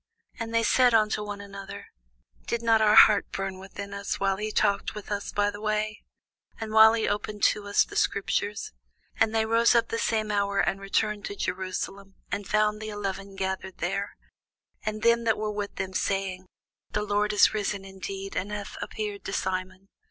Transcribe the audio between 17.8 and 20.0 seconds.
indeed, and hath appeared to Simon.